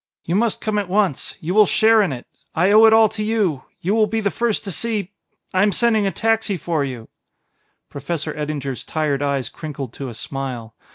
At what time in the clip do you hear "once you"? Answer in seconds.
0.89-1.53